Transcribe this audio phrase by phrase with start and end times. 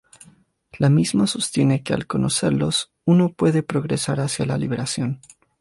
[0.79, 5.21] La misma sostiene que al conocerlos uno puede progresar hacia la liberación.